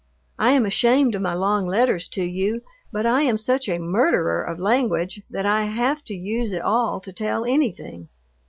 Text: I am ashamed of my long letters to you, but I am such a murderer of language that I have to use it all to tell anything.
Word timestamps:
I 0.39 0.53
am 0.53 0.65
ashamed 0.65 1.13
of 1.13 1.21
my 1.21 1.35
long 1.35 1.67
letters 1.67 2.07
to 2.07 2.23
you, 2.23 2.63
but 2.91 3.05
I 3.05 3.21
am 3.21 3.37
such 3.37 3.69
a 3.69 3.77
murderer 3.77 4.41
of 4.41 4.57
language 4.57 5.21
that 5.29 5.45
I 5.45 5.65
have 5.65 6.03
to 6.05 6.15
use 6.15 6.53
it 6.53 6.61
all 6.63 6.99
to 7.01 7.13
tell 7.13 7.45
anything. 7.45 8.09